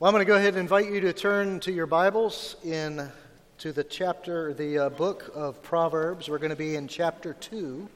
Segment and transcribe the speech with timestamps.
[0.00, 3.10] Well, I'm going to go ahead and invite you to turn to your Bibles in
[3.58, 6.28] to the chapter, the uh, book of Proverbs.
[6.28, 7.88] We're going to be in chapter 2.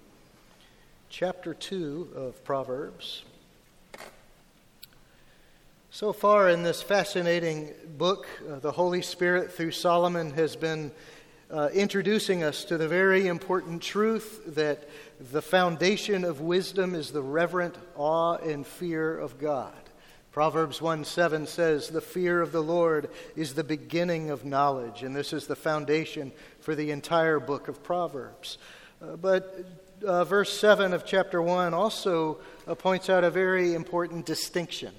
[1.10, 3.22] Chapter 2 of Proverbs.
[5.92, 10.90] So far in this fascinating book, uh, the Holy Spirit, through Solomon, has been
[11.52, 14.88] uh, introducing us to the very important truth that
[15.30, 19.72] the foundation of wisdom is the reverent awe and fear of God.
[20.32, 25.14] Proverbs 1 7 says, The fear of the Lord is the beginning of knowledge, and
[25.14, 28.56] this is the foundation for the entire book of Proverbs.
[29.02, 29.62] Uh, but
[30.02, 34.94] uh, verse 7 of chapter 1 also uh, points out a very important distinction,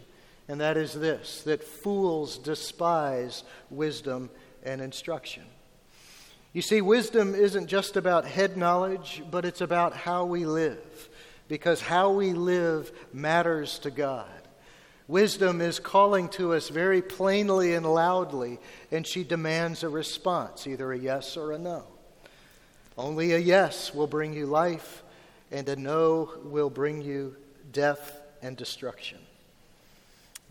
[0.48, 4.30] and that is this that fools despise wisdom
[4.62, 5.44] and instruction.
[6.54, 11.10] You see, wisdom isn't just about head knowledge, but it's about how we live,
[11.48, 14.30] because how we live matters to God.
[15.08, 18.60] Wisdom is calling to us very plainly and loudly,
[18.92, 21.84] and she demands a response, either a yes or a no.
[22.98, 25.04] Only a yes will bring you life,
[25.52, 27.36] and a no will bring you
[27.72, 29.20] death and destruction.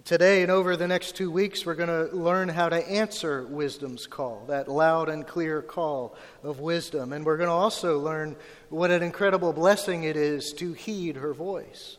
[0.04, 4.08] Today and over the next two weeks, we're going to learn how to answer wisdom's
[4.08, 7.12] call, that loud and clear call of wisdom.
[7.12, 8.34] And we're going to also learn
[8.68, 11.98] what an incredible blessing it is to heed her voice.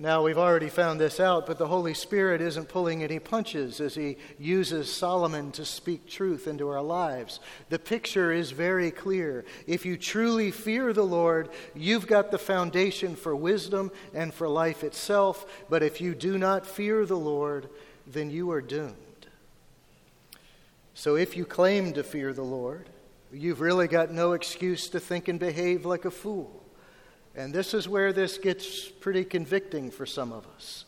[0.00, 3.96] Now, we've already found this out, but the Holy Spirit isn't pulling any punches as
[3.96, 7.40] he uses Solomon to speak truth into our lives.
[7.68, 9.44] The picture is very clear.
[9.66, 14.84] If you truly fear the Lord, you've got the foundation for wisdom and for life
[14.84, 15.44] itself.
[15.68, 17.68] But if you do not fear the Lord,
[18.06, 18.94] then you are doomed.
[20.94, 22.88] So if you claim to fear the Lord,
[23.32, 26.62] you've really got no excuse to think and behave like a fool.
[27.38, 30.84] And this is where this gets pretty convicting for some of us.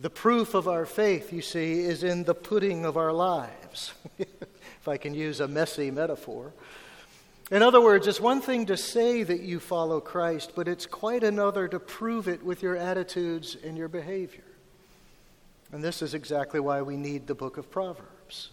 [0.00, 4.88] The proof of our faith, you see, is in the pudding of our lives, if
[4.88, 6.54] I can use a messy metaphor.
[7.50, 11.22] In other words, it's one thing to say that you follow Christ, but it's quite
[11.22, 14.44] another to prove it with your attitudes and your behavior.
[15.72, 18.48] And this is exactly why we need the book of Proverbs.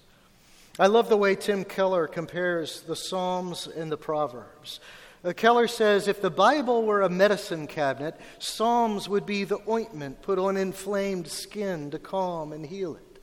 [0.77, 4.81] I love the way Tim Keller compares the Psalms and the Proverbs.
[5.23, 10.21] Uh, Keller says if the Bible were a medicine cabinet, Psalms would be the ointment
[10.21, 13.21] put on inflamed skin to calm and heal it.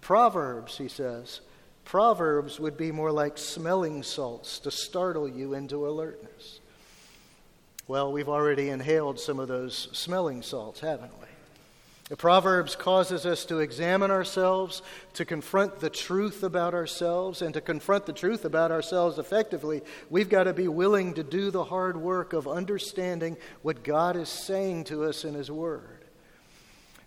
[0.00, 1.40] Proverbs, he says,
[1.84, 6.60] Proverbs would be more like smelling salts to startle you into alertness.
[7.88, 11.26] Well, we've already inhaled some of those smelling salts, haven't we?
[12.12, 14.82] The Proverbs causes us to examine ourselves,
[15.14, 19.80] to confront the truth about ourselves, and to confront the truth about ourselves effectively,
[20.10, 24.28] we've got to be willing to do the hard work of understanding what God is
[24.28, 26.04] saying to us in His Word.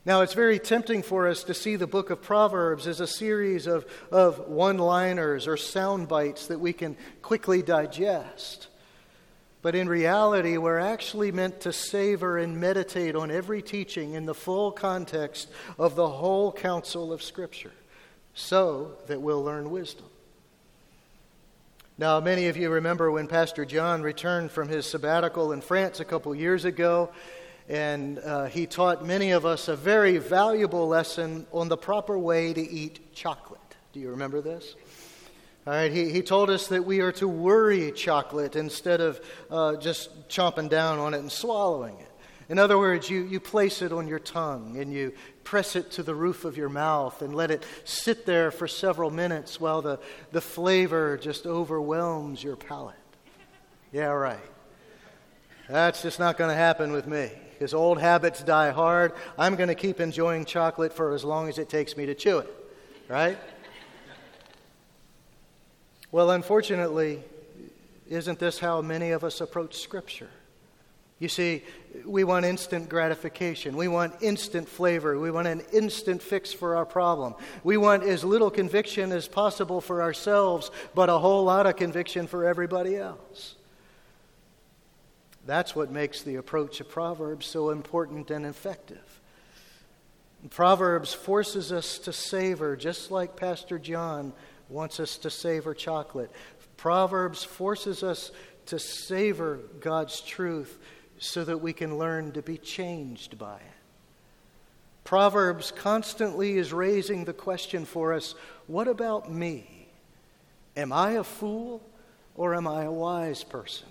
[0.06, 3.68] Now, it's very tempting for us to see the book of Proverbs as a series
[3.68, 8.70] of, of one liners or sound bites that we can quickly digest.
[9.66, 14.36] But in reality, we're actually meant to savor and meditate on every teaching in the
[14.36, 15.50] full context
[15.80, 17.72] of the whole counsel of Scripture
[18.36, 20.06] so that we'll learn wisdom.
[21.98, 26.06] Now, many of you remember when Pastor John returned from his sabbatical in France a
[26.06, 27.10] couple years ago,
[27.68, 32.54] and uh, he taught many of us a very valuable lesson on the proper way
[32.54, 33.60] to eat chocolate.
[33.94, 34.76] Do you remember this?
[35.68, 39.76] All right, he, he told us that we are to worry chocolate instead of uh,
[39.78, 42.12] just chomping down on it and swallowing it.
[42.50, 46.04] In other words, you, you place it on your tongue and you press it to
[46.04, 50.00] the roof of your mouth and let it sit there for several minutes while the,
[50.32, 52.96] the flavor just overwhelms your palate.
[53.92, 54.38] Yeah, right.
[55.68, 59.14] That's just not going to happen with me because old habits die hard.
[59.36, 62.38] I'm going to keep enjoying chocolate for as long as it takes me to chew
[62.38, 62.54] it,
[63.08, 63.40] right?
[66.12, 67.24] Well, unfortunately,
[68.08, 70.30] isn't this how many of us approach Scripture?
[71.18, 71.64] You see,
[72.06, 73.78] we want instant gratification.
[73.78, 75.18] We want instant flavor.
[75.18, 77.36] We want an instant fix for our problem.
[77.64, 82.28] We want as little conviction as possible for ourselves, but a whole lot of conviction
[82.28, 83.56] for everybody else.
[85.46, 89.22] That's what makes the approach of Proverbs so important and effective.
[90.50, 94.34] Proverbs forces us to savor, just like Pastor John
[94.70, 96.32] wants us to savor chocolate.
[96.78, 98.32] Proverbs forces us
[98.68, 100.78] to savor God's truth
[101.18, 103.62] so that we can learn to be changed by it.
[105.04, 108.34] Proverbs constantly is raising the question for us
[108.68, 109.88] what about me?
[110.76, 111.82] Am I a fool
[112.36, 113.88] or am I a wise person?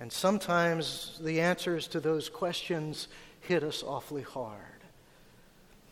[0.00, 3.08] And sometimes the answers to those questions
[3.40, 4.60] hit us awfully hard.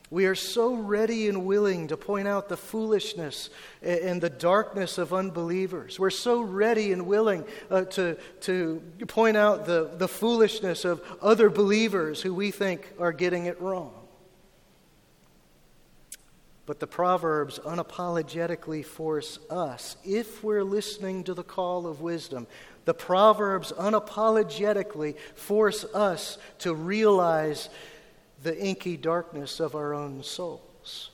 [0.08, 3.50] We are so ready and willing to point out the foolishness
[3.82, 5.99] and the darkness of unbelievers.
[5.99, 11.50] We're so ready and willing uh, to, to point out the, the foolishness of other
[11.50, 13.93] believers who we think are getting it wrong.
[16.67, 22.47] But the Proverbs unapologetically force us, if we're listening to the call of wisdom,
[22.85, 27.69] the Proverbs unapologetically force us to realize
[28.43, 31.11] the inky darkness of our own souls.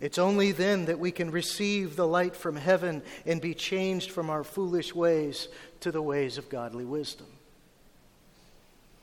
[0.00, 4.28] It's only then that we can receive the light from heaven and be changed from
[4.28, 5.48] our foolish ways
[5.80, 7.28] to the ways of godly wisdom.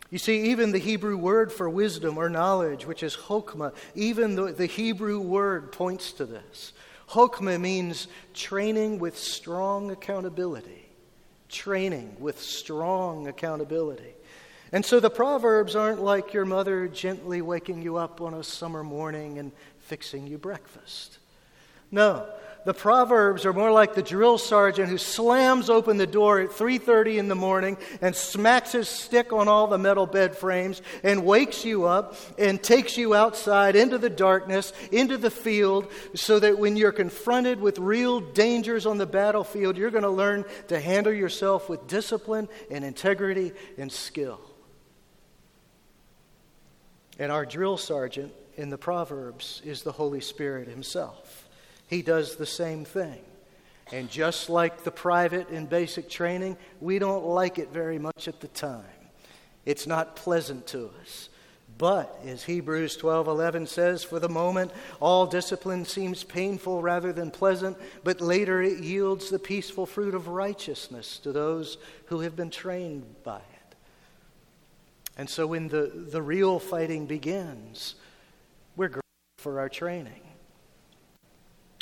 [0.09, 4.51] You see, even the Hebrew word for wisdom or knowledge, which is chokmah, even the,
[4.51, 6.73] the Hebrew word points to this.
[7.09, 10.89] Chokmah means training with strong accountability.
[11.47, 14.13] Training with strong accountability.
[14.71, 18.83] And so the Proverbs aren't like your mother gently waking you up on a summer
[18.83, 21.17] morning and fixing you breakfast.
[21.91, 22.25] No,
[22.63, 27.17] the Proverbs are more like the drill sergeant who slams open the door at 3:30
[27.17, 31.65] in the morning and smacks his stick on all the metal bed frames and wakes
[31.65, 36.77] you up and takes you outside into the darkness, into the field so that when
[36.77, 41.67] you're confronted with real dangers on the battlefield, you're going to learn to handle yourself
[41.67, 44.39] with discipline and integrity and skill.
[47.21, 51.47] And our drill sergeant in the Proverbs is the Holy Spirit Himself.
[51.85, 53.21] He does the same thing.
[53.91, 58.39] And just like the private in basic training, we don't like it very much at
[58.39, 58.81] the time.
[59.67, 61.29] It's not pleasant to us.
[61.77, 67.77] But, as Hebrews 12:11 says, for the moment all discipline seems painful rather than pleasant,
[68.03, 73.05] but later it yields the peaceful fruit of righteousness to those who have been trained
[73.23, 73.41] by.
[75.17, 77.95] And so when the, the real fighting begins,
[78.75, 79.01] we're grateful
[79.37, 80.21] for our training.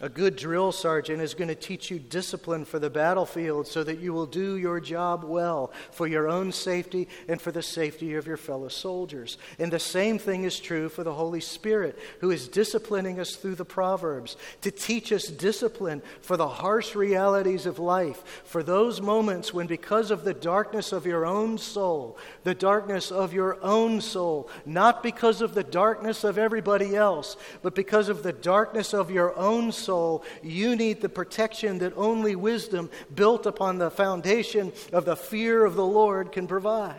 [0.02, 4.00] A good drill sergeant is going to teach you discipline for the battlefield so that
[4.00, 8.26] you will do your job well for your own safety and for the safety of
[8.26, 9.38] your fellow soldiers.
[9.58, 13.56] And the same thing is true for the Holy Spirit, who is disciplining us through
[13.56, 19.54] the Proverbs to teach us discipline for the harsh realities of life, for those moments
[19.54, 24.50] when, because of the darkness of your own soul, the darkness of your own soul,
[24.66, 29.38] not because of the darkness of everybody else, but because of the darkness of your
[29.38, 35.04] own soul soul, you need the protection that only wisdom built upon the foundation of
[35.04, 36.96] the fear of the Lord can provide.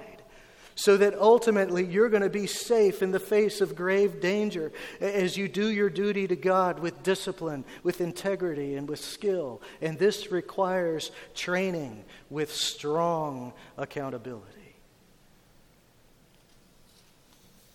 [0.75, 5.37] So that ultimately you're going to be safe in the face of grave danger as
[5.37, 9.62] you do your duty to God with discipline, with integrity, and with skill.
[9.81, 14.75] And this requires training with strong accountability.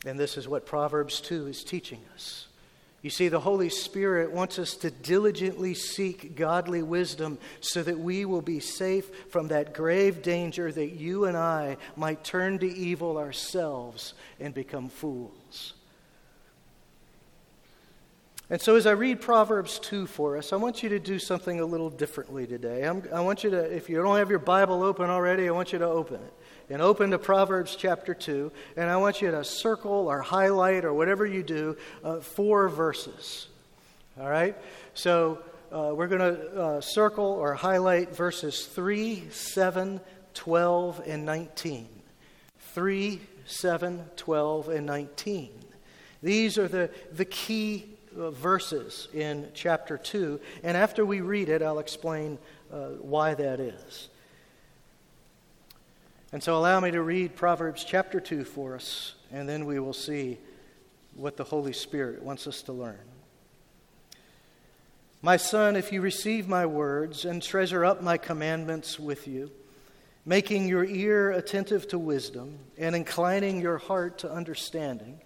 [0.06, 2.48] And this is what Proverbs 2 is teaching us.
[3.06, 8.26] You see, the Holy Spirit wants us to diligently seek godly wisdom so that we
[8.26, 13.20] will be safe from that grave danger that you and I might turn to evil
[13.20, 15.76] ourselves and become fools.
[18.50, 21.60] And so, as I read Proverbs 2 for us, I want you to do something
[21.60, 22.88] a little differently today.
[22.88, 25.74] I'm, i want you to, if you don't have your Bible open already, I want
[25.74, 26.34] you to open it
[26.70, 30.94] and open to Proverbs chapter 2, and I want you to circle or highlight or
[30.94, 33.48] whatever you do uh, four verses.
[34.20, 34.56] All right?
[34.94, 35.40] So
[35.72, 40.00] uh, we're going to uh, circle or highlight verses 3, 7,
[40.34, 41.88] 12, and 19.
[42.74, 45.52] 3, 7, 12, and 19.
[46.24, 47.86] These are the, the key
[48.18, 52.40] uh, verses in chapter 2, and after we read it, I'll explain
[52.74, 54.10] uh, why that is.
[56.36, 59.94] And so allow me to read Proverbs chapter 2 for us, and then we will
[59.94, 60.38] see
[61.14, 63.00] what the Holy Spirit wants us to learn.
[65.22, 69.50] My son, if you receive my words and treasure up my commandments with you,
[70.26, 75.22] making your ear attentive to wisdom and inclining your heart to understanding,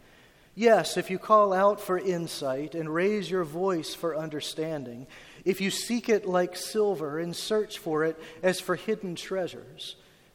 [0.53, 5.07] yes, if you call out for insight and raise your voice for understanding,
[5.43, 9.95] if you seek it like silver and search for it as for hidden treasures,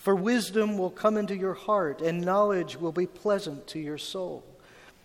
[0.00, 4.42] For wisdom will come into your heart, and knowledge will be pleasant to your soul.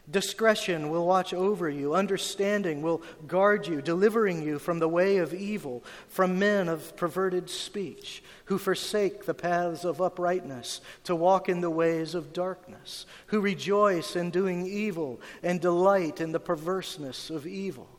[0.10, 1.94] Discretion will watch over you.
[1.94, 7.50] Understanding will guard you, delivering you from the way of evil, from men of perverted
[7.50, 13.42] speech, who forsake the paths of uprightness to walk in the ways of darkness, who
[13.42, 17.90] rejoice in doing evil and delight in the perverseness of evil,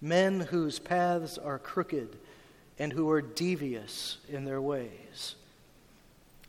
[0.00, 2.18] men whose paths are crooked
[2.76, 5.36] and who are devious in their ways.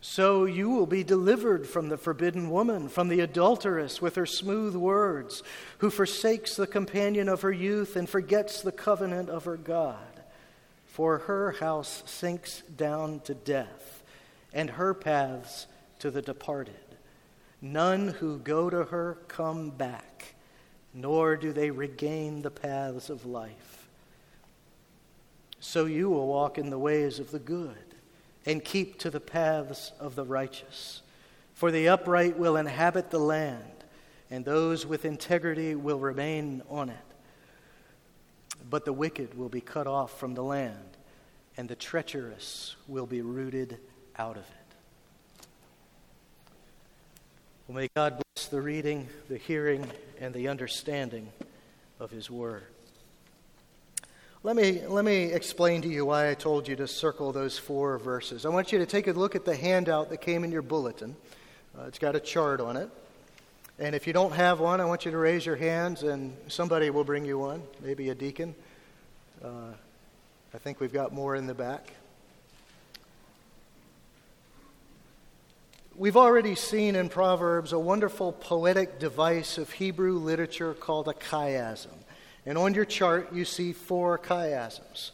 [0.03, 4.75] So you will be delivered from the forbidden woman, from the adulteress with her smooth
[4.75, 5.43] words,
[5.77, 9.97] who forsakes the companion of her youth and forgets the covenant of her God.
[10.87, 14.03] For her house sinks down to death,
[14.51, 15.67] and her paths
[15.99, 16.73] to the departed.
[17.61, 20.33] None who go to her come back,
[20.95, 23.87] nor do they regain the paths of life.
[25.59, 27.90] So you will walk in the ways of the good
[28.45, 31.01] and keep to the paths of the righteous.
[31.53, 33.83] For the upright will inhabit the land,
[34.29, 36.97] and those with integrity will remain on it.
[38.69, 40.97] But the wicked will be cut off from the land,
[41.57, 43.77] and the treacherous will be rooted
[44.17, 45.45] out of it.
[47.67, 51.29] Well, may God bless the reading, the hearing, and the understanding
[51.99, 52.63] of His Word.
[54.43, 57.99] Let me, let me explain to you why I told you to circle those four
[57.99, 58.43] verses.
[58.43, 61.15] I want you to take a look at the handout that came in your bulletin.
[61.77, 62.89] Uh, it's got a chart on it.
[63.77, 66.89] And if you don't have one, I want you to raise your hands and somebody
[66.89, 68.55] will bring you one, maybe a deacon.
[69.45, 69.73] Uh,
[70.55, 71.93] I think we've got more in the back.
[75.95, 82.00] We've already seen in Proverbs a wonderful poetic device of Hebrew literature called a chiasm.
[82.45, 85.11] And on your chart, you see four chiasms.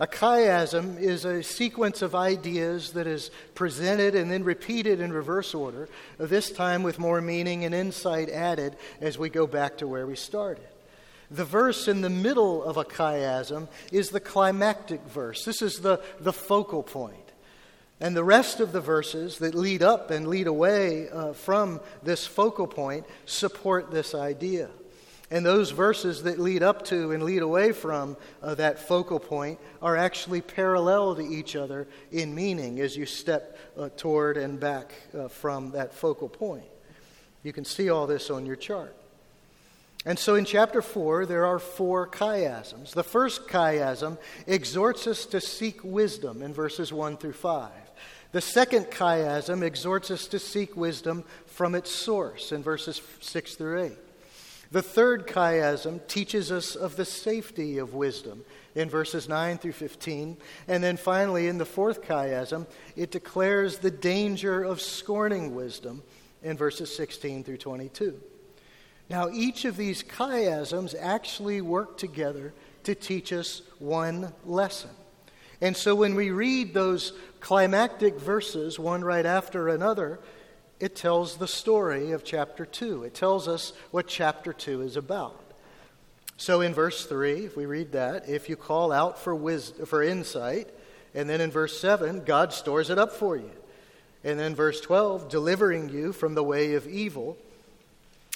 [0.00, 5.54] A chiasm is a sequence of ideas that is presented and then repeated in reverse
[5.54, 5.88] order,
[6.18, 10.16] this time with more meaning and insight added as we go back to where we
[10.16, 10.66] started.
[11.30, 15.44] The verse in the middle of a chiasm is the climactic verse.
[15.44, 17.16] This is the, the focal point.
[18.00, 22.26] And the rest of the verses that lead up and lead away uh, from this
[22.26, 24.68] focal point support this idea.
[25.34, 29.58] And those verses that lead up to and lead away from uh, that focal point
[29.82, 34.94] are actually parallel to each other in meaning as you step uh, toward and back
[35.12, 36.62] uh, from that focal point.
[37.42, 38.94] You can see all this on your chart.
[40.06, 42.92] And so in chapter 4, there are four chiasms.
[42.92, 47.72] The first chiasm exhorts us to seek wisdom in verses 1 through 5.
[48.30, 53.82] The second chiasm exhorts us to seek wisdom from its source in verses 6 through
[53.82, 53.92] 8.
[54.74, 60.36] The third chiasm teaches us of the safety of wisdom in verses 9 through 15.
[60.66, 62.66] And then finally, in the fourth chiasm,
[62.96, 66.02] it declares the danger of scorning wisdom
[66.42, 68.20] in verses 16 through 22.
[69.08, 72.52] Now, each of these chiasms actually work together
[72.82, 74.90] to teach us one lesson.
[75.60, 80.18] And so when we read those climactic verses, one right after another,
[80.84, 83.04] it tells the story of chapter 2.
[83.04, 85.40] It tells us what chapter 2 is about.
[86.36, 90.02] So in verse 3, if we read that, if you call out for wisdom, for
[90.02, 90.68] insight,
[91.14, 93.50] and then in verse 7, God stores it up for you.
[94.24, 97.38] And then verse 12, delivering you from the way of evil.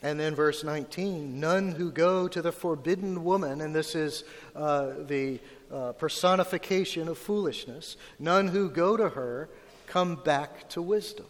[0.03, 4.25] And then verse 19, none who go to the forbidden woman, and this is
[4.57, 5.39] uh, the
[5.71, 9.51] uh, personification of foolishness, none who go to her
[9.87, 11.27] come back to wisdom.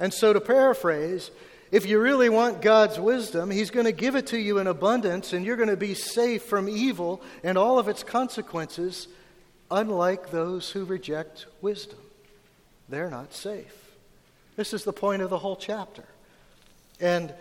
[0.00, 1.30] And so, to paraphrase,
[1.70, 5.32] if you really want God's wisdom, He's going to give it to you in abundance,
[5.32, 9.06] and you're going to be safe from evil and all of its consequences,
[9.70, 11.98] unlike those who reject wisdom.
[12.88, 13.74] They're not safe.
[14.56, 16.04] This is the point of the whole chapter.
[16.98, 17.32] And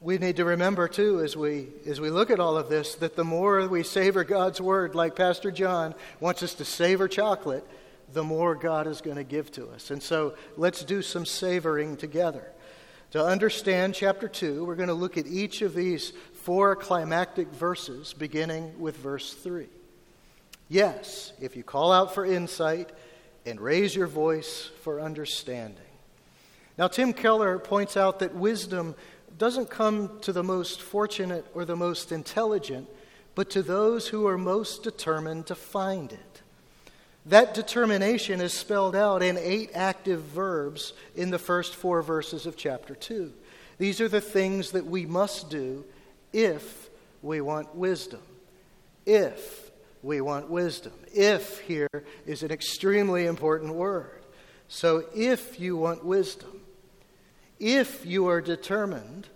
[0.00, 3.16] we need to remember, too, as we, as we look at all of this, that
[3.16, 7.66] the more we savor God's word, like Pastor John wants us to savor chocolate,
[8.12, 9.90] the more God is going to give to us.
[9.90, 12.50] And so let's do some savoring together.
[13.12, 18.12] To understand chapter 2, we're going to look at each of these four climactic verses,
[18.12, 19.66] beginning with verse 3.
[20.68, 22.90] Yes, if you call out for insight
[23.44, 25.76] and raise your voice for understanding.
[26.78, 28.94] Now, Tim Keller points out that wisdom
[29.38, 32.88] doesn't come to the most fortunate or the most intelligent,
[33.34, 36.42] but to those who are most determined to find it.
[37.26, 42.56] That determination is spelled out in eight active verbs in the first four verses of
[42.56, 43.32] chapter 2.
[43.78, 45.84] These are the things that we must do
[46.32, 46.88] if
[47.22, 48.22] we want wisdom.
[49.04, 49.70] If
[50.02, 50.92] we want wisdom.
[51.14, 51.88] If here
[52.26, 54.22] is an extremely important word.
[54.68, 56.60] So, if you want wisdom,
[57.58, 59.28] if you are determined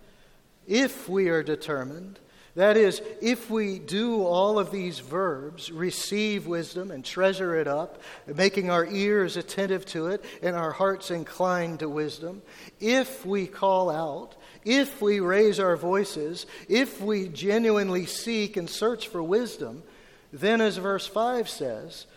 [0.67, 2.19] if we are determined,
[2.55, 8.01] that is, if we do all of these verbs, receive wisdom and treasure it up,
[8.33, 12.41] making our ears attentive to it and our hearts inclined to wisdom,
[12.79, 19.09] if we call out, if we raise our voices, if we genuinely seek and search
[19.09, 19.83] for wisdom,
[20.31, 22.07] then, as verse 5 says,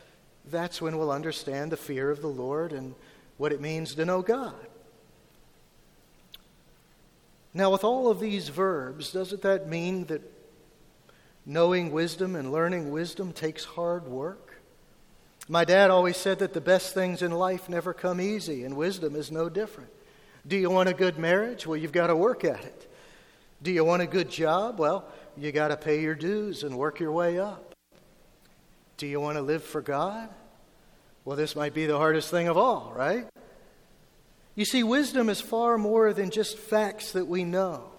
[0.45, 2.95] that's when we'll understand the fear of the Lord and
[3.39, 4.55] what it means to know God.
[7.55, 10.23] Now, with all of these verbs, doesn't that mean that
[11.47, 14.61] knowing wisdom and learning wisdom takes hard work?
[15.49, 19.17] My dad always said that the best things in life never come easy, and wisdom
[19.17, 19.91] is no different.
[20.47, 21.67] Do you want a good marriage?
[21.67, 22.93] Well, you've got to work at it.
[23.63, 24.79] Do you want a good job?
[24.79, 27.75] Well, you got to pay your dues and work your way up.
[28.99, 30.29] Do you want to live for God?
[31.25, 33.27] Well, this might be the hardest thing of all, right?
[34.59, 37.93] You see, wisdom is far more than just facts that we know.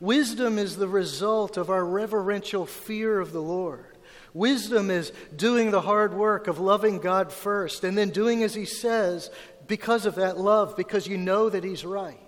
[0.00, 3.96] Wisdom is the result of our reverential fear of the Lord.
[4.34, 8.64] Wisdom is doing the hard work of loving God first and then doing as He
[8.64, 9.30] says
[9.68, 12.18] because of that love, because you know that He's right.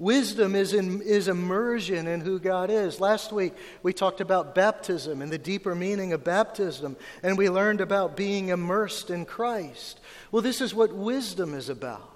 [0.00, 2.98] Wisdom is, in, is immersion in who God is.
[2.98, 3.54] Last week,
[3.84, 8.48] we talked about baptism and the deeper meaning of baptism, and we learned about being
[8.48, 10.00] immersed in Christ.
[10.32, 12.13] Well, this is what wisdom is about.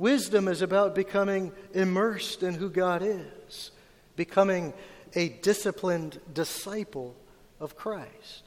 [0.00, 3.70] Wisdom is about becoming immersed in who God is,
[4.16, 4.72] becoming
[5.14, 7.14] a disciplined disciple
[7.60, 8.44] of Christ.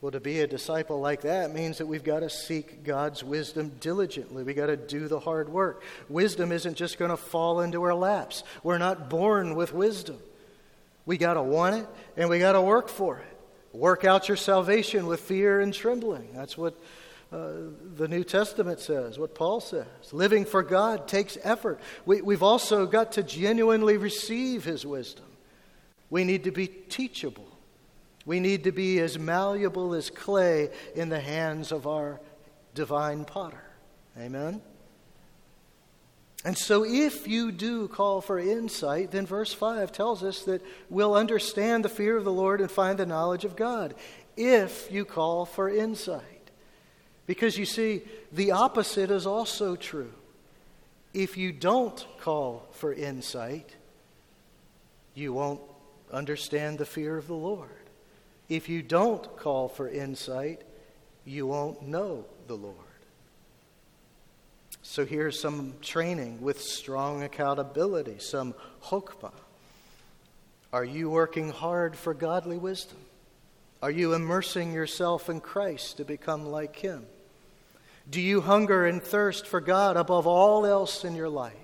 [0.00, 3.76] Well, to be a disciple like that means that we've got to seek God's wisdom
[3.78, 4.42] diligently.
[4.42, 5.84] We've got to do the hard work.
[6.08, 8.42] Wisdom isn't just going to fall into our laps.
[8.64, 10.18] We're not born with wisdom.
[11.06, 13.38] We got to want it and we got to work for it.
[13.72, 16.30] Work out your salvation with fear and trembling.
[16.34, 16.76] That's what
[17.32, 17.48] uh,
[17.96, 19.86] the New Testament says, what Paul says.
[20.12, 21.80] Living for God takes effort.
[22.04, 25.26] We, we've also got to genuinely receive his wisdom.
[26.08, 27.48] We need to be teachable.
[28.24, 32.20] We need to be as malleable as clay in the hands of our
[32.74, 33.62] divine potter.
[34.18, 34.62] Amen?
[36.44, 41.14] And so, if you do call for insight, then verse 5 tells us that we'll
[41.14, 43.94] understand the fear of the Lord and find the knowledge of God.
[44.36, 46.35] If you call for insight.
[47.26, 50.12] Because you see, the opposite is also true.
[51.12, 53.74] If you don't call for insight,
[55.14, 55.60] you won't
[56.12, 57.70] understand the fear of the Lord.
[58.48, 60.62] If you don't call for insight,
[61.24, 62.76] you won't know the Lord.
[64.82, 69.32] So here's some training with strong accountability, some chokmah.
[70.72, 72.98] Are you working hard for godly wisdom?
[73.82, 77.04] Are you immersing yourself in Christ to become like Him?
[78.08, 81.54] Do you hunger and thirst for God above all else in your life?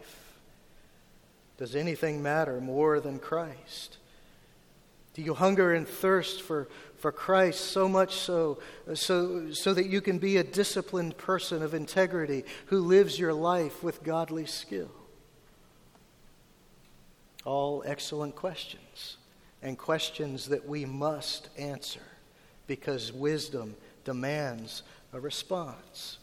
[1.57, 3.99] Does anything matter more than Christ?
[5.15, 8.59] Do you hunger and thirst for, for Christ so much so,
[8.95, 13.83] so, so that you can be a disciplined person of integrity who lives your life
[13.83, 14.91] with godly skill?
[17.45, 19.19] All excellent questions,
[19.63, 22.01] and questions that we must answer
[22.67, 26.19] because wisdom demands a response.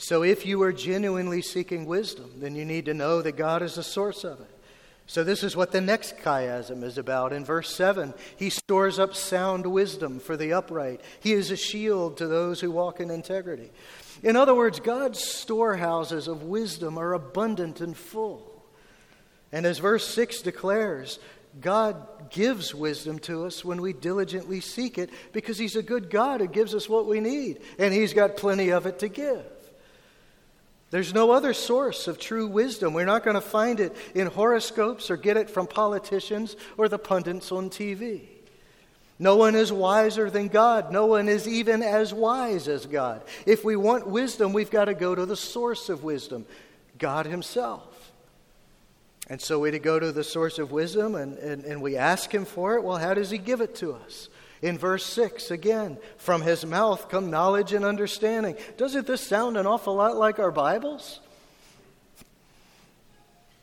[0.00, 3.74] So, if you are genuinely seeking wisdom, then you need to know that God is
[3.74, 4.50] the source of it.
[5.08, 7.32] So, this is what the next chiasm is about.
[7.32, 11.00] In verse 7, he stores up sound wisdom for the upright.
[11.18, 13.72] He is a shield to those who walk in integrity.
[14.22, 18.64] In other words, God's storehouses of wisdom are abundant and full.
[19.50, 21.18] And as verse 6 declares,
[21.60, 26.40] God gives wisdom to us when we diligently seek it because He's a good God
[26.40, 29.44] who gives us what we need, and He's got plenty of it to give.
[30.90, 32.94] There's no other source of true wisdom.
[32.94, 36.98] We're not going to find it in horoscopes or get it from politicians or the
[36.98, 38.22] pundits on TV.
[39.18, 40.92] No one is wiser than God.
[40.92, 43.22] No one is even as wise as God.
[43.44, 46.46] If we want wisdom, we've got to go to the source of wisdom,
[46.98, 48.12] God Himself.
[49.28, 52.32] And so we to go to the source of wisdom and, and, and we ask
[52.32, 52.82] Him for it.
[52.82, 54.28] Well, how does He give it to us?
[54.60, 58.56] In verse 6, again, from his mouth come knowledge and understanding.
[58.76, 61.20] Doesn't this sound an awful lot like our Bibles?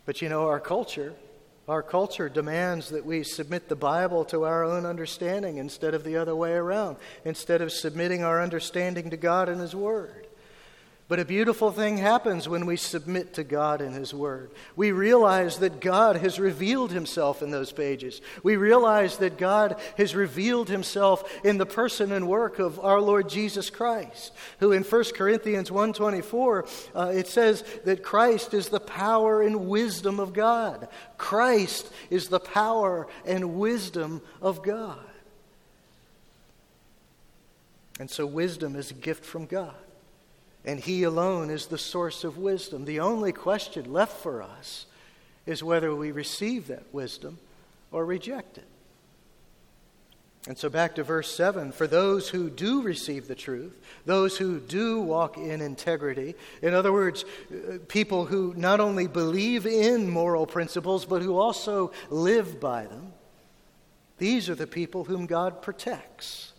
[0.05, 1.13] But you know, our culture,
[1.67, 6.17] our culture demands that we submit the Bible to our own understanding instead of the
[6.17, 10.24] other way around, instead of submitting our understanding to God and His Word.
[11.07, 14.49] But a beautiful thing happens when we submit to God and His Word.
[14.75, 18.21] We realize that God has revealed Himself in those pages.
[18.41, 23.29] We realize that God has revealed Himself in the person and work of our Lord
[23.29, 29.43] Jesus Christ, who in 1 Corinthians 1.24, uh, it says that Christ is the power
[29.43, 30.87] and wisdom of God.
[31.19, 34.97] Christ is the power and wisdom of God.
[37.99, 39.75] And so wisdom is a gift from God
[40.65, 42.85] and He alone is the source of wisdom.
[42.85, 44.85] The only question left for us
[45.45, 47.37] is whether we receive that wisdom
[47.91, 48.67] or reject it.
[50.47, 53.75] And so back to verse 7 for those who do receive the truth,
[54.05, 59.65] those who do walk in integrity, in other words, uh, people who not only believe
[59.65, 63.13] in moral principles, but who also live by them,
[64.19, 66.53] these are the people whom God protects.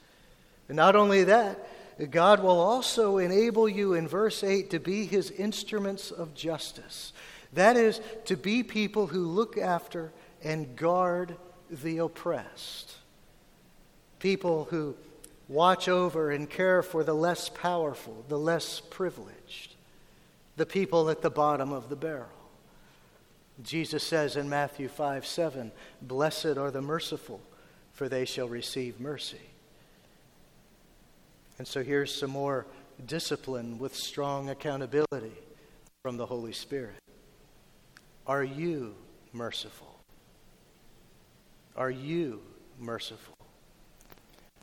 [0.69, 1.69] And not only that,
[2.11, 7.13] God will also enable you in verse 8 to be his instruments of justice.
[7.55, 11.37] That is, to be people who look after and guard
[11.71, 12.95] the oppressed.
[14.19, 14.95] People who
[15.49, 19.75] watch over and care for the less powerful, the less privileged,
[20.57, 22.29] the people at the bottom of the barrel.
[23.63, 27.41] Jesus says in Matthew 5 7, Blessed are the merciful,
[27.93, 29.41] for they shall receive mercy.
[31.59, 32.67] And so here's some more
[33.07, 35.33] discipline with strong accountability
[36.03, 36.99] from the Holy Spirit.
[38.27, 38.95] Are you
[39.33, 40.01] merciful?
[41.77, 42.41] Are you
[42.79, 43.35] merciful?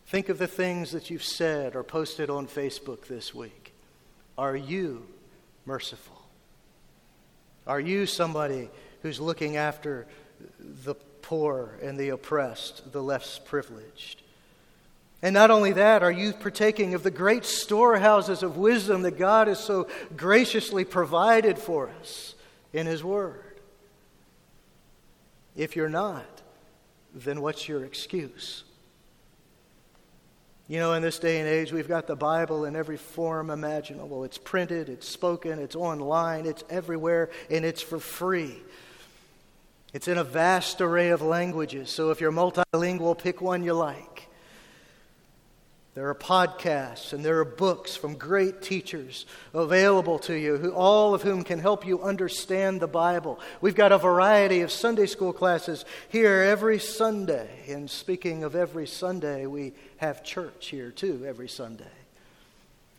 [0.08, 3.74] Think of the things that you've said or posted on Facebook this week.
[4.38, 5.08] Are you
[5.66, 6.22] merciful?
[7.66, 8.70] Are you somebody
[9.02, 10.06] who's looking after
[10.60, 14.22] the poor and the oppressed, the less privileged?
[15.24, 19.48] And not only that, are you partaking of the great storehouses of wisdom that God
[19.48, 22.36] has so graciously provided for us
[22.74, 23.42] in His Word?
[25.56, 26.26] If you're not,
[27.16, 28.66] then what's your excuse?
[30.68, 34.26] You know, in this day and age, we've got the Bible in every form imaginable.
[34.26, 38.58] It's printed, it's spoken, it's online, it's everywhere, and it's for free.
[39.94, 41.90] It's in a vast array of languages.
[41.92, 44.28] So if you're multilingual, pick one you like.
[45.96, 51.14] There are podcasts and there are books from great teachers available to you, who, all
[51.14, 53.40] of whom can help you understand the Bible.
[53.62, 57.48] We've got a variety of Sunday school classes here every Sunday.
[57.68, 61.86] And speaking of every Sunday, we have church here too every Sunday.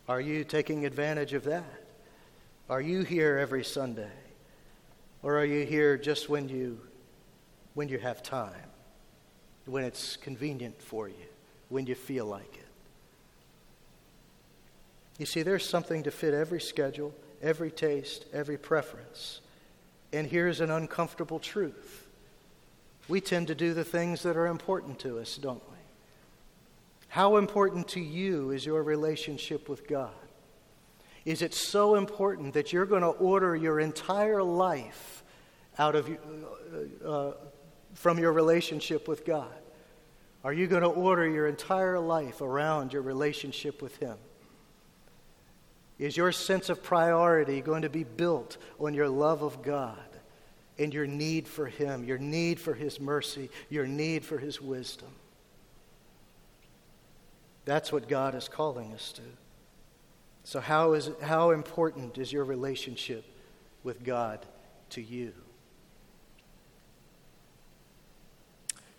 [0.07, 1.83] Are you taking advantage of that?
[2.69, 4.11] Are you here every Sunday?
[5.21, 6.79] Or are you here just when you,
[7.73, 8.53] when you have time,
[9.65, 11.25] when it's convenient for you,
[11.67, 12.64] when you feel like it?
[15.17, 19.41] You see, there's something to fit every schedule, every taste, every preference.
[20.11, 22.07] And here's an uncomfortable truth
[23.07, 25.77] we tend to do the things that are important to us, don't we?
[27.07, 30.11] How important to you is your relationship with God?
[31.23, 35.23] Is it so important that you're going to order your entire life
[35.77, 37.33] out of uh, uh,
[37.93, 39.53] from your relationship with God?
[40.43, 44.17] Are you going to order your entire life around your relationship with Him?
[45.97, 49.97] Is your sense of priority going to be built on your love of God
[50.77, 55.09] and your need for Him, your need for His mercy, your need for His wisdom?
[57.63, 59.21] That's what God is calling us to.
[60.43, 63.25] So, how, is, how important is your relationship
[63.83, 64.45] with God
[64.91, 65.33] to you?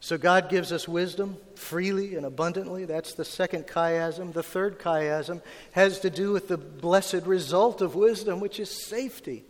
[0.06, 2.84] So God gives us wisdom freely and abundantly.
[2.84, 4.32] That's the second chiasm.
[4.32, 5.42] The third chiasm
[5.72, 9.42] has to do with the blessed result of wisdom, which is safety,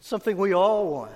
[0.00, 1.12] something we all want.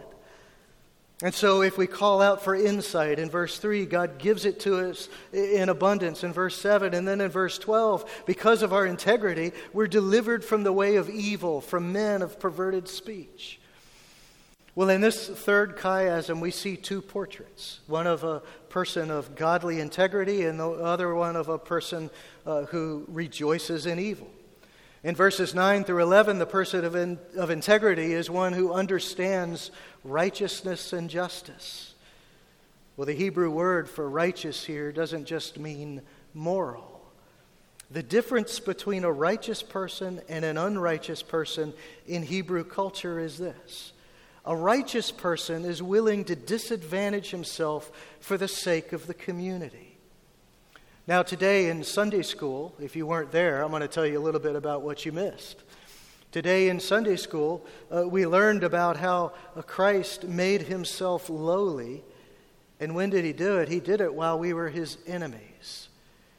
[1.23, 4.91] And so, if we call out for insight in verse 3, God gives it to
[4.91, 6.93] us in abundance in verse 7.
[6.93, 11.09] And then in verse 12, because of our integrity, we're delivered from the way of
[11.09, 13.61] evil, from men of perverted speech.
[14.77, 19.79] Well, in this third chiasm, we see two portraits one of a person of godly
[19.79, 22.11] integrity, and the other one of a person
[22.45, 24.29] uh, who rejoices in evil.
[25.05, 29.71] In verses 9 through 11, the person of, in, of integrity is one who understands
[30.03, 31.95] righteousness and justice.
[32.97, 37.01] Well, the Hebrew word for righteous here doesn't just mean moral.
[37.91, 41.75] The difference between a righteous person and an unrighteous person
[42.09, 43.93] in Hebrew culture is this
[44.45, 49.97] a righteous person is willing to disadvantage himself for the sake of the community.
[51.07, 54.23] Now, today in Sunday school, if you weren't there, I'm going to tell you a
[54.23, 55.63] little bit about what you missed.
[56.33, 59.33] Today in Sunday school, uh, we learned about how
[59.67, 62.03] Christ made himself lowly.
[62.81, 63.69] And when did he do it?
[63.69, 65.89] He did it while we were his enemies.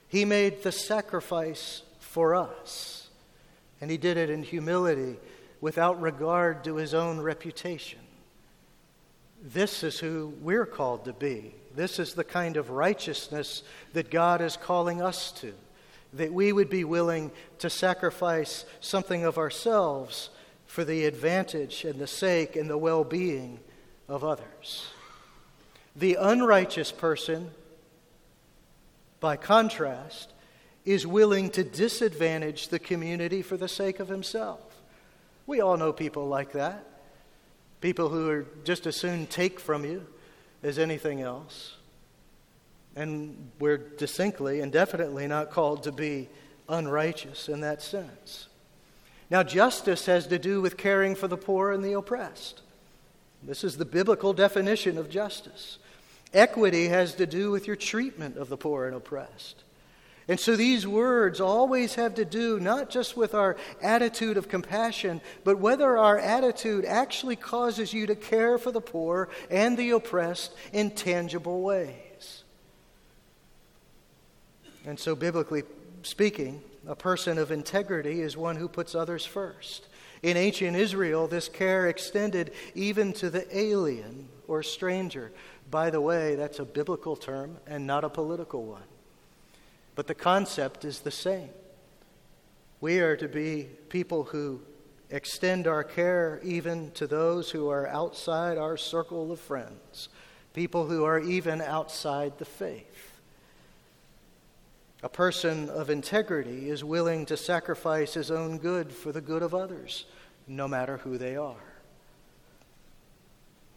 [0.08, 3.08] He made the sacrifice for us.
[3.80, 5.18] And he did it in humility
[5.66, 7.98] without regard to his own reputation.
[9.42, 11.56] This is who we're called to be.
[11.76, 15.56] This is the kind of righteousness that God is calling us to
[16.14, 20.30] that we would be willing to sacrifice something of ourselves
[20.68, 23.60] for the advantage and the sake and the well being
[24.08, 24.86] of others.
[25.96, 27.50] The unrighteous person,
[29.20, 30.32] by contrast,
[30.86, 34.60] is willing to disadvantage the community for the sake of himself.
[35.48, 36.86] We all know people like that.
[37.82, 40.06] People who are just as soon take from you
[40.64, 41.76] as anything else.
[42.96, 46.30] And we're distinctly and definitely not called to be
[46.70, 48.48] unrighteous in that sense.
[49.30, 52.62] Now, justice has to do with caring for the poor and the oppressed.
[53.44, 55.78] This is the biblical definition of justice.
[56.34, 59.65] Equity has to do with your treatment of the poor and oppressed.
[60.28, 65.22] And so these words always have to do not just with our attitude of compassion,
[65.44, 70.52] but whether our attitude actually causes you to care for the poor and the oppressed
[70.74, 72.44] in tangible ways.
[74.86, 75.64] And so, biblically
[76.02, 79.88] speaking, a person of integrity is one who puts others first.
[80.24, 85.32] In ancient Israel, this care extended even to the alien or stranger.
[85.70, 88.84] By the way, that's a biblical term and not a political one.
[89.96, 91.50] But the concept is the same.
[92.82, 94.62] We are to be people who
[95.10, 100.10] extend our care even to those who are outside our circle of friends,
[100.54, 103.22] people who are even outside the faith.
[105.04, 109.54] A person of integrity is willing to sacrifice his own good for the good of
[109.54, 110.06] others,
[110.48, 111.75] no matter who they are.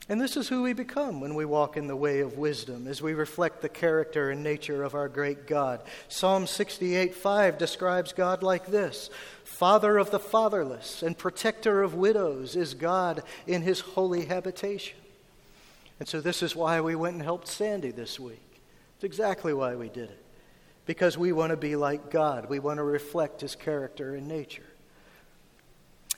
[0.08, 3.02] And this is who we become when we walk in the way of wisdom, as
[3.02, 5.82] we reflect the character and nature of our great God.
[6.08, 9.10] Psalm 68 5 describes God like this
[9.44, 14.96] Father of the fatherless and protector of widows is God in his holy habitation.
[16.00, 18.62] And so, this is why we went and helped Sandy this week.
[18.94, 20.24] It's exactly why we did it
[20.88, 22.48] because we want to be like God.
[22.48, 24.64] We want to reflect His character and nature.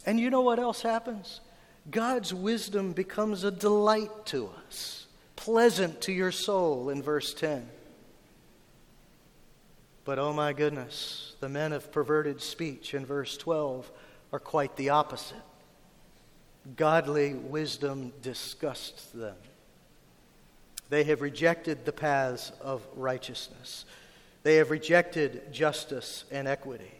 [0.06, 1.40] And you know what else happens?
[1.88, 7.68] God's wisdom becomes a delight to us, pleasant to your soul in verse 10.
[10.04, 13.90] But oh my goodness, the men of perverted speech in verse 12
[14.32, 15.36] are quite the opposite.
[16.76, 19.36] Godly wisdom disgusts them.
[20.90, 23.84] They have rejected the paths of righteousness.
[24.42, 26.99] They have rejected justice and equity.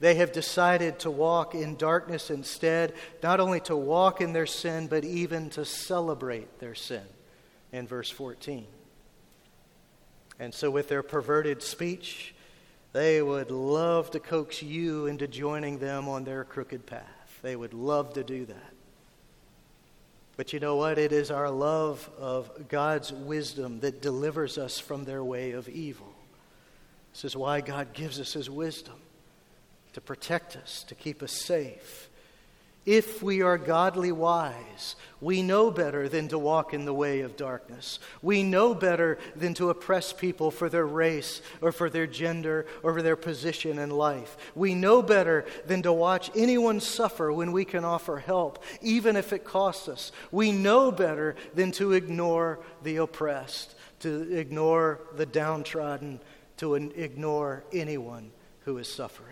[0.00, 4.86] They have decided to walk in darkness instead, not only to walk in their sin,
[4.86, 7.04] but even to celebrate their sin,
[7.70, 8.66] in verse 14.
[10.38, 12.34] And so, with their perverted speech,
[12.94, 17.38] they would love to coax you into joining them on their crooked path.
[17.42, 18.72] They would love to do that.
[20.38, 20.98] But you know what?
[20.98, 26.10] It is our love of God's wisdom that delivers us from their way of evil.
[27.12, 28.94] This is why God gives us His wisdom
[29.92, 32.08] to protect us, to keep us safe.
[32.86, 37.36] If we are godly wise, we know better than to walk in the way of
[37.36, 37.98] darkness.
[38.22, 42.94] We know better than to oppress people for their race or for their gender or
[42.94, 44.34] for their position in life.
[44.54, 49.34] We know better than to watch anyone suffer when we can offer help, even if
[49.34, 50.10] it costs us.
[50.32, 56.18] We know better than to ignore the oppressed, to ignore the downtrodden,
[56.56, 59.29] to ignore anyone who is suffering.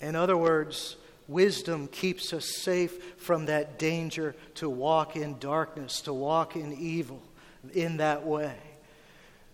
[0.00, 6.12] In other words, wisdom keeps us safe from that danger to walk in darkness, to
[6.12, 7.22] walk in evil
[7.72, 8.56] in that way.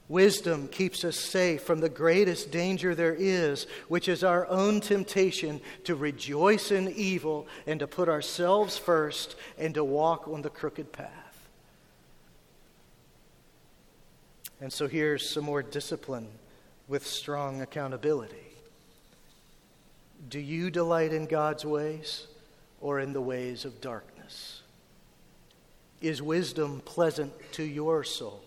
[0.07, 5.63] Wisdom keeps us safe from the greatest danger there is, which is our own temptation
[5.85, 10.93] to rejoice in evil and to put ourselves first and to walk on the crooked
[10.93, 11.49] path.
[14.61, 16.29] And so here's some more discipline
[16.87, 18.54] with strong accountability.
[20.29, 22.27] Do you delight in God's ways
[22.81, 24.62] or in the ways of darkness?
[26.00, 28.42] Is wisdom pleasant to your soul?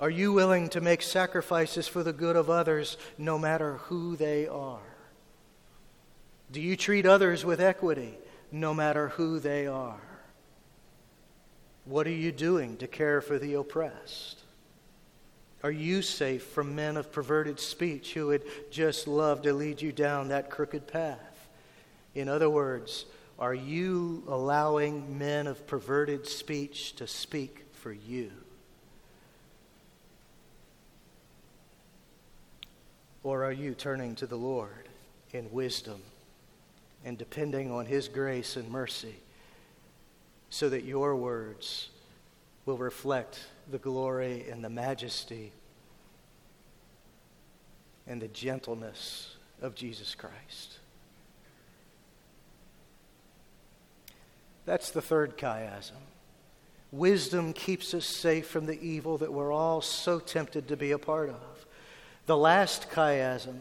[0.00, 4.48] Are you willing to make sacrifices for the good of others no matter who they
[4.48, 4.80] are?
[6.50, 8.14] Do you treat others with equity
[8.50, 10.00] no matter who they are?
[11.84, 14.43] What are you doing to care for the oppressed?
[15.64, 19.92] Are you safe from men of perverted speech who would just love to lead you
[19.92, 21.48] down that crooked path?
[22.14, 23.06] In other words,
[23.38, 28.30] are you allowing men of perverted speech to speak for you?
[33.22, 34.90] Or are you turning to the Lord
[35.32, 36.02] in wisdom
[37.06, 39.14] and depending on His grace and mercy
[40.50, 41.88] so that your words
[42.66, 45.52] will reflect the glory and the majesty
[48.06, 50.78] and the gentleness of Jesus Christ?
[54.66, 55.92] That's the third chiasm.
[56.90, 60.98] Wisdom keeps us safe from the evil that we're all so tempted to be a
[60.98, 61.66] part of.
[62.26, 63.58] The last chiasm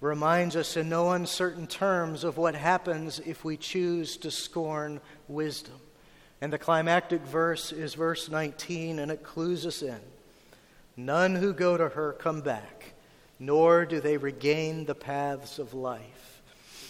[0.00, 5.78] reminds us in no uncertain terms of what happens if we choose to scorn wisdom.
[6.40, 10.00] And the climactic verse is verse 19, and it clues us in.
[10.96, 12.94] None who go to her come back,
[13.38, 16.42] nor do they regain the paths of life.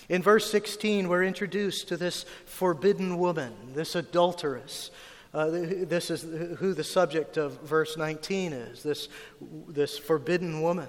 [0.08, 4.90] In verse 16, we're introduced to this forbidden woman, this adulteress.
[5.32, 6.22] Uh, this is
[6.58, 9.08] who the subject of verse 19 is this,
[9.68, 10.88] this forbidden woman.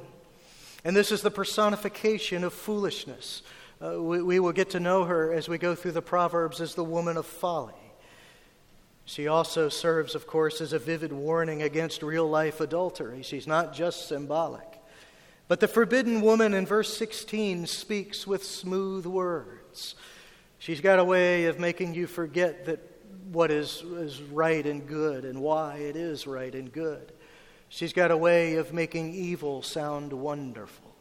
[0.84, 3.44] And this is the personification of foolishness.
[3.80, 6.74] Uh, we, we will get to know her as we go through the Proverbs as
[6.74, 7.74] the woman of folly.
[9.06, 13.24] She also serves, of course, as a vivid warning against real life adultery.
[13.24, 14.68] She's not just symbolic.
[15.48, 19.96] But the forbidden woman in verse 16 speaks with smooth words.
[20.60, 22.80] She's got a way of making you forget that
[23.32, 27.12] what is, is right and good and why it is right and good.
[27.70, 30.94] She's got a way of making evil sound wonderful.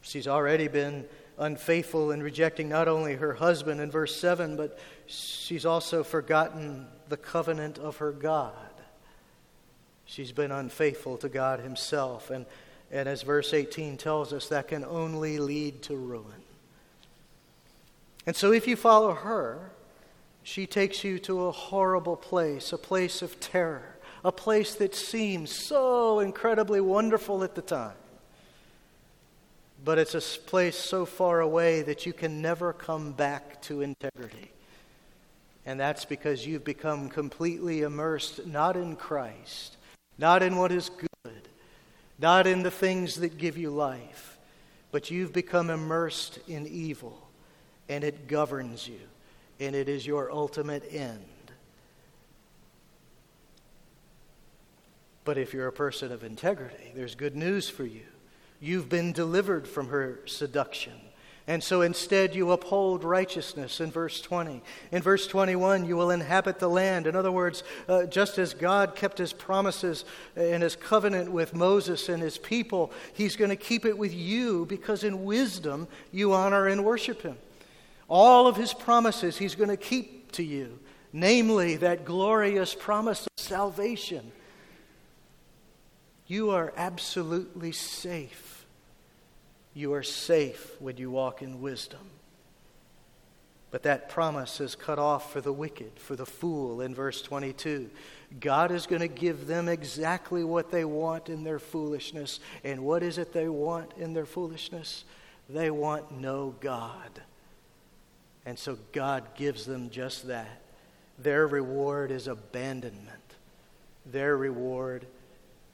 [0.00, 1.06] She's already been
[1.38, 7.16] unfaithful in rejecting not only her husband in verse 7, but she's also forgotten the
[7.16, 8.52] covenant of her God.
[10.06, 12.30] She's been unfaithful to God Himself.
[12.30, 12.46] And
[12.94, 16.42] and as verse 18 tells us, that can only lead to ruin.
[18.24, 19.72] And so if you follow her,
[20.44, 25.50] she takes you to a horrible place, a place of terror, a place that seems
[25.50, 27.96] so incredibly wonderful at the time.
[29.84, 34.53] But it's a place so far away that you can never come back to integrity.
[35.66, 39.76] And that's because you've become completely immersed not in Christ,
[40.18, 41.08] not in what is good
[42.18, 44.38] not in the things that give you life,
[44.92, 47.28] but you've become immersed in evil,
[47.88, 49.00] and it governs you,
[49.58, 51.22] and it is your ultimate end.
[55.24, 58.06] But if you're a person of integrity, there's good news for you.
[58.60, 60.92] You've been delivered from her seduction.
[61.46, 64.62] And so instead, you uphold righteousness in verse 20.
[64.92, 67.06] In verse 21, you will inhabit the land.
[67.06, 72.08] In other words, uh, just as God kept his promises and his covenant with Moses
[72.08, 76.66] and his people, he's going to keep it with you because in wisdom you honor
[76.66, 77.36] and worship him.
[78.08, 80.78] All of his promises he's going to keep to you,
[81.12, 84.32] namely that glorious promise of salvation.
[86.26, 88.53] You are absolutely safe
[89.74, 92.10] you are safe when you walk in wisdom.
[93.72, 97.90] But that promise is cut off for the wicked, for the fool in verse 22.
[98.38, 102.38] God is going to give them exactly what they want in their foolishness.
[102.62, 105.04] And what is it they want in their foolishness?
[105.50, 107.20] They want no God.
[108.46, 110.60] And so God gives them just that.
[111.18, 113.34] Their reward is abandonment,
[114.06, 115.06] their reward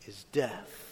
[0.06, 0.89] is death.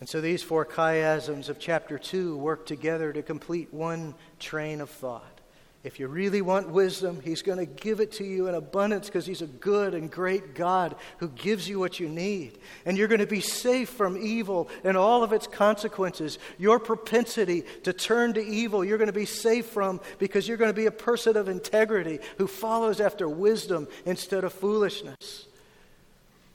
[0.00, 4.90] And so these four chiasms of chapter 2 work together to complete one train of
[4.90, 5.36] thought.
[5.84, 9.24] If you really want wisdom, He's going to give it to you in abundance because
[9.24, 12.58] He's a good and great God who gives you what you need.
[12.84, 16.40] And you're going to be safe from evil and all of its consequences.
[16.58, 20.72] Your propensity to turn to evil, you're going to be safe from because you're going
[20.72, 25.46] to be a person of integrity who follows after wisdom instead of foolishness.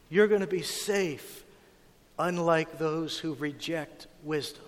[0.10, 1.41] You're going to be safe
[2.18, 4.66] unlike those who reject wisdom.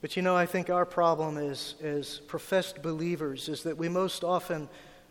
[0.00, 4.22] But you know, I think our problem is, as professed believers is that we most
[4.22, 4.68] often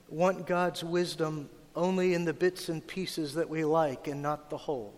[0.08, 4.58] want God's wisdom only in the bits and pieces that we like and not the
[4.58, 4.94] whole.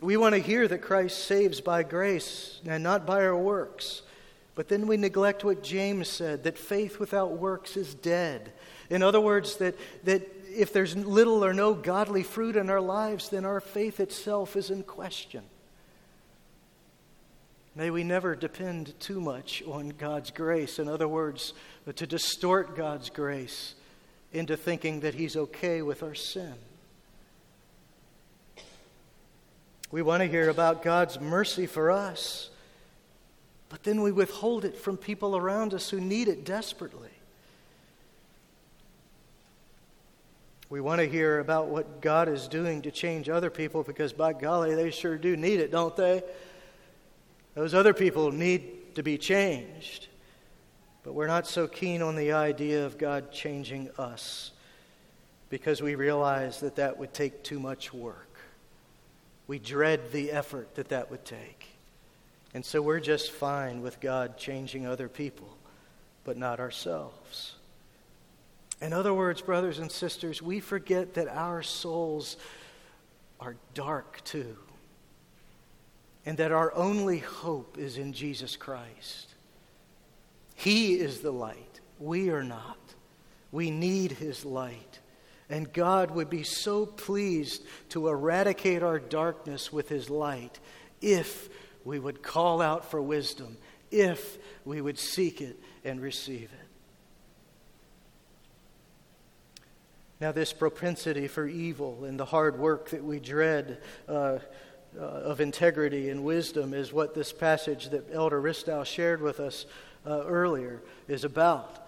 [0.00, 4.02] We want to hear that Christ saves by grace and not by our works.
[4.54, 8.52] But then we neglect what James said that faith without works is dead.
[8.90, 13.28] In other words, that, that if there's little or no godly fruit in our lives,
[13.28, 15.42] then our faith itself is in question.
[17.74, 20.78] May we never depend too much on God's grace.
[20.78, 21.52] In other words,
[21.94, 23.74] to distort God's grace
[24.32, 26.54] into thinking that He's okay with our sin.
[29.90, 32.50] We want to hear about God's mercy for us,
[33.68, 37.08] but then we withhold it from people around us who need it desperately.
[40.70, 44.34] We want to hear about what God is doing to change other people because, by
[44.34, 46.22] golly, they sure do need it, don't they?
[47.54, 50.08] Those other people need to be changed.
[51.02, 54.50] But we're not so keen on the idea of God changing us
[55.48, 58.28] because we realize that that would take too much work.
[59.46, 61.68] We dread the effort that that would take.
[62.52, 65.48] And so we're just fine with God changing other people,
[66.24, 67.54] but not ourselves.
[68.80, 72.36] In other words, brothers and sisters, we forget that our souls
[73.40, 74.56] are dark too,
[76.24, 79.34] and that our only hope is in Jesus Christ.
[80.54, 82.78] He is the light, we are not.
[83.50, 84.98] We need His light.
[85.50, 90.60] And God would be so pleased to eradicate our darkness with His light
[91.00, 91.48] if
[91.84, 93.56] we would call out for wisdom,
[93.90, 96.67] if we would seek it and receive it.
[100.20, 104.38] Now, this propensity for evil and the hard work that we dread uh,
[104.98, 109.66] uh, of integrity and wisdom is what this passage that Elder Ristow shared with us
[110.04, 111.86] uh, earlier is about.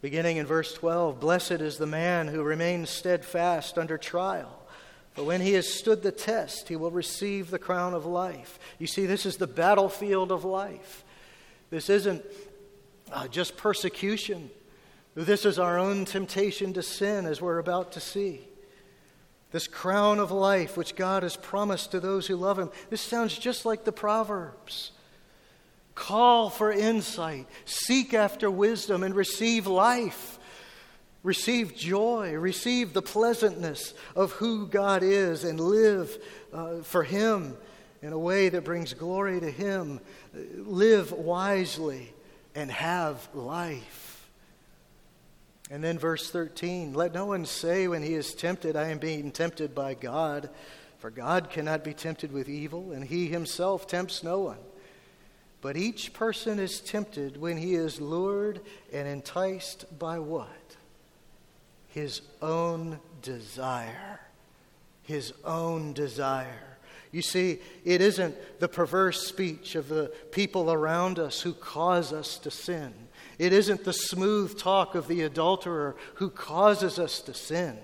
[0.00, 4.60] Beginning in verse 12 Blessed is the man who remains steadfast under trial.
[5.16, 8.58] But when he has stood the test, he will receive the crown of life.
[8.78, 11.04] You see, this is the battlefield of life.
[11.70, 12.24] This isn't
[13.12, 14.50] uh, just persecution.
[15.14, 18.40] This is our own temptation to sin, as we're about to see.
[19.52, 22.70] This crown of life, which God has promised to those who love Him.
[22.90, 24.90] This sounds just like the Proverbs.
[25.94, 30.38] Call for insight, seek after wisdom, and receive life.
[31.22, 36.18] Receive joy, receive the pleasantness of who God is, and live
[36.52, 37.56] uh, for Him
[38.02, 40.00] in a way that brings glory to Him.
[40.34, 42.12] Live wisely
[42.54, 44.13] and have life.
[45.74, 49.32] And then verse 13 Let no one say when he is tempted, I am being
[49.32, 50.48] tempted by God.
[51.00, 54.60] For God cannot be tempted with evil, and he himself tempts no one.
[55.60, 58.60] But each person is tempted when he is lured
[58.92, 60.76] and enticed by what?
[61.88, 64.20] His own desire.
[65.02, 66.78] His own desire.
[67.10, 72.38] You see, it isn't the perverse speech of the people around us who cause us
[72.38, 72.94] to sin.
[73.38, 77.78] It isn't the smooth talk of the adulterer who causes us to sin.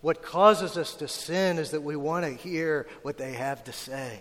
[0.00, 3.72] What causes us to sin is that we want to hear what they have to
[3.72, 4.20] say.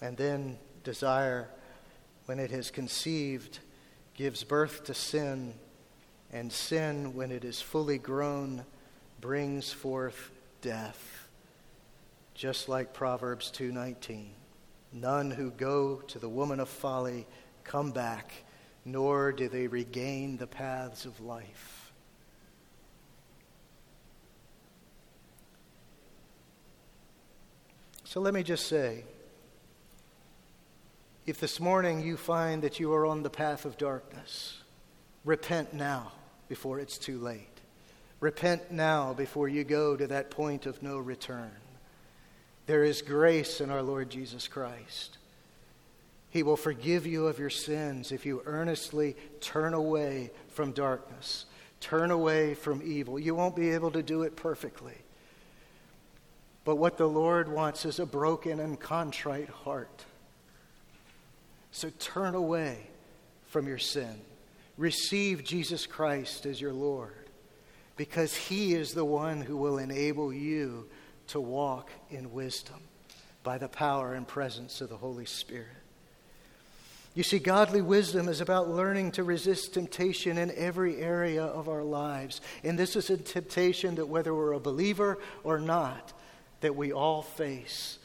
[0.00, 1.48] And then desire,
[2.26, 3.58] when it has conceived,
[4.14, 5.54] gives birth to sin,
[6.32, 8.64] and sin, when it is fully grown,
[9.20, 10.30] brings forth
[10.62, 11.28] death.
[12.34, 14.39] Just like Proverbs 2:19.
[14.92, 17.26] None who go to the woman of folly
[17.64, 18.32] come back,
[18.84, 21.92] nor do they regain the paths of life.
[28.04, 29.04] So let me just say
[31.26, 34.58] if this morning you find that you are on the path of darkness,
[35.24, 36.10] repent now
[36.48, 37.46] before it's too late.
[38.18, 41.52] Repent now before you go to that point of no return.
[42.70, 45.18] There is grace in our Lord Jesus Christ.
[46.28, 51.46] He will forgive you of your sins if you earnestly turn away from darkness,
[51.80, 53.18] turn away from evil.
[53.18, 54.94] You won't be able to do it perfectly.
[56.64, 60.04] But what the Lord wants is a broken and contrite heart.
[61.72, 62.86] So turn away
[63.48, 64.14] from your sin.
[64.78, 67.26] Receive Jesus Christ as your Lord
[67.96, 70.86] because He is the one who will enable you
[71.30, 72.80] to walk in wisdom
[73.42, 75.68] by the power and presence of the Holy Spirit.
[77.14, 81.82] You see, godly wisdom is about learning to resist temptation in every area of our
[81.82, 82.40] lives.
[82.62, 86.12] And this is a temptation that, whether we're a believer or not,
[86.60, 87.98] that we all face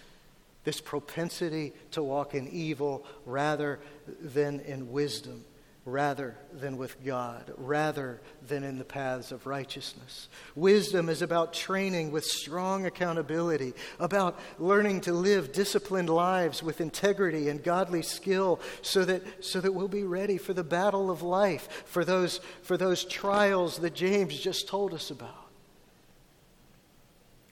[0.64, 3.80] this propensity to walk in evil rather
[4.22, 5.46] than in wisdom
[5.86, 10.28] rather than with God, rather than in the paths of righteousness.
[10.56, 17.50] Wisdom is about training with strong accountability, about learning to live disciplined lives with integrity
[17.50, 21.84] and godly skill so that, so that we'll be ready for the battle of life,
[21.86, 25.45] for those, for those trials that James just told us about.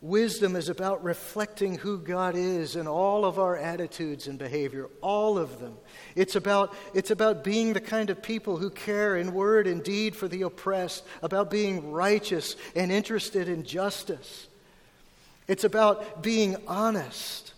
[0.03, 5.37] Wisdom is about reflecting who God is in all of our attitudes and behavior, all
[5.37, 5.77] of them.
[6.13, 10.13] It's about, it's about being the kind of people who care in word and deed
[10.13, 14.49] for the oppressed, about being righteous and interested in justice.
[15.47, 17.53] It's about being honest.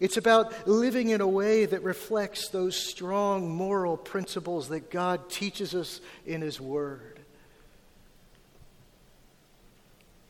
[0.00, 5.74] It's about living in a way that reflects those strong moral principles that God teaches
[5.74, 7.19] us in His Word.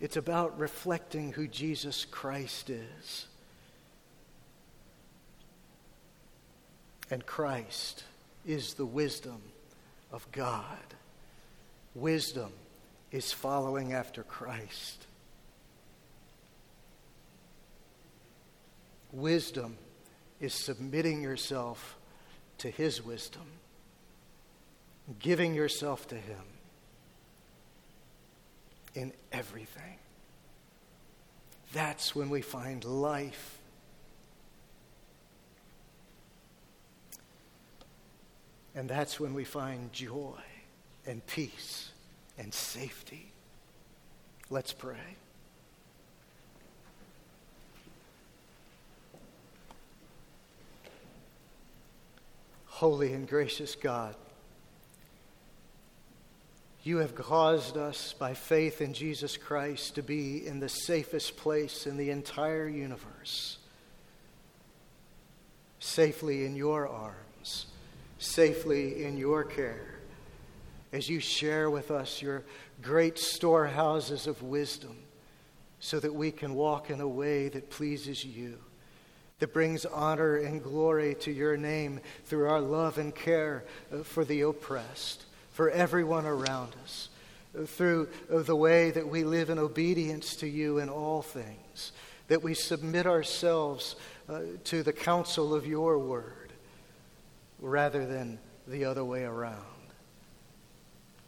[0.00, 3.26] It's about reflecting who Jesus Christ is.
[7.10, 8.04] And Christ
[8.46, 9.42] is the wisdom
[10.10, 10.78] of God.
[11.94, 12.52] Wisdom
[13.12, 15.06] is following after Christ.
[19.12, 19.76] Wisdom
[20.40, 21.96] is submitting yourself
[22.58, 23.42] to His wisdom,
[25.18, 26.42] giving yourself to Him
[28.94, 29.96] in everything.
[31.72, 33.58] That's when we find life.
[38.74, 40.40] And that's when we find joy
[41.06, 41.90] and peace
[42.38, 43.32] and safety.
[44.48, 44.96] Let's pray.
[52.66, 54.16] Holy and gracious God.
[56.82, 61.86] You have caused us by faith in Jesus Christ to be in the safest place
[61.86, 63.58] in the entire universe,
[65.78, 67.66] safely in your arms,
[68.18, 69.98] safely in your care,
[70.90, 72.44] as you share with us your
[72.80, 74.96] great storehouses of wisdom,
[75.80, 78.56] so that we can walk in a way that pleases you,
[79.38, 84.24] that brings honor and glory to your name through our love and care uh, for
[84.24, 85.26] the oppressed
[85.60, 87.10] for everyone around us
[87.66, 91.92] through the way that we live in obedience to you in all things,
[92.28, 93.94] that we submit ourselves
[94.30, 96.50] uh, to the counsel of your word
[97.60, 99.66] rather than the other way around.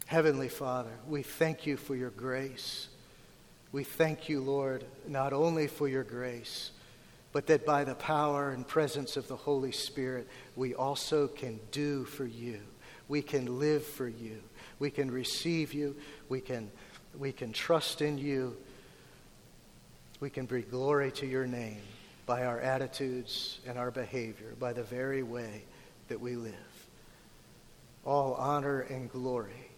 [0.07, 2.87] Heavenly Father, we thank you for your grace.
[3.71, 6.71] We thank you, Lord, not only for your grace,
[7.33, 12.05] but that by the power and presence of the Holy Spirit, we also can do
[12.05, 12.61] for you
[13.13, 14.41] we can live for you.
[14.79, 15.95] We can receive you.
[16.29, 16.71] We can,
[17.15, 18.57] we can trust in you.
[20.19, 21.77] We can bring glory to your name
[22.25, 25.61] by our attitudes and our behavior, by the very way
[26.07, 26.87] that we live.
[28.03, 29.69] All honor and glory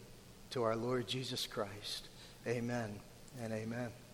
[0.52, 2.08] to our Lord Jesus Christ.
[2.48, 2.98] Amen
[3.44, 4.05] and amen.